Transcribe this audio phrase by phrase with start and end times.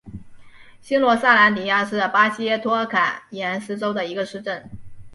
[0.81, 4.67] 新罗萨兰迪亚是巴西托坎廷斯州的一个市镇。